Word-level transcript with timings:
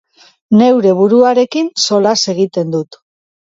Neure 0.61 0.93
buruarekin 1.01 1.69
solas 1.85 2.17
egiten 2.35 2.75
dut. 2.79 3.01